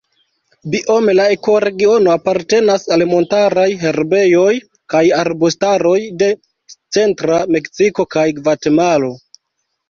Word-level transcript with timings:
Biome 0.75 1.13
la 1.17 1.25
ekoregiono 1.33 2.11
apartenas 2.13 2.85
al 2.95 3.03
montaraj 3.11 3.65
herbejoj 3.83 4.55
kaj 4.95 5.03
arbustaroj 5.19 5.93
de 6.23 6.31
centra 6.99 7.39
Meksiko 7.59 8.09
kaj 8.17 8.27
Gvatemalo. 8.41 9.13